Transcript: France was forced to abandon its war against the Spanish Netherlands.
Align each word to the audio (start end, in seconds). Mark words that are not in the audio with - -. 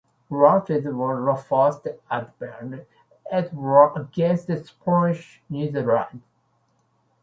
France 0.29 0.67
was 0.67 1.45
forced 1.45 1.83
to 1.83 1.95
abandon 2.09 2.87
its 3.31 3.53
war 3.53 3.93
against 3.95 4.47
the 4.47 4.57
Spanish 4.63 5.43
Netherlands. 5.47 6.23